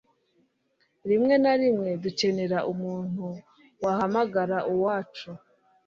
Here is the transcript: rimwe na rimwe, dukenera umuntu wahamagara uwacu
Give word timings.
rimwe 1.09 1.35
na 1.43 1.53
rimwe, 1.61 1.89
dukenera 2.03 2.59
umuntu 2.71 3.25
wahamagara 3.83 4.57
uwacu 4.73 5.29